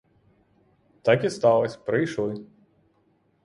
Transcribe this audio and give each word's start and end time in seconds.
Так 1.01 1.23
і 1.23 1.29
сталось— 1.29 1.77
прийшли. 1.85 2.45